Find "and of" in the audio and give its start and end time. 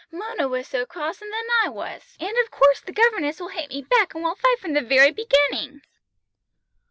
2.19-2.49